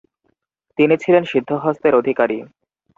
[0.77, 2.37] তিনি ছিলেন সিদ্ধহস্তের অধিকারী।